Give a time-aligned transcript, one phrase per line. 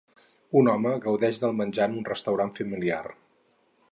[0.61, 3.01] Un home gaudeix del menjar en un restaurant familiar